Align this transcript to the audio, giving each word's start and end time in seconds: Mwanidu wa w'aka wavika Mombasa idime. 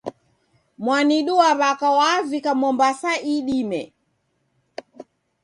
Mwanidu 0.83 1.33
wa 1.41 1.49
w'aka 1.59 1.89
wavika 1.99 2.51
Mombasa 2.61 3.11
idime. 3.35 3.81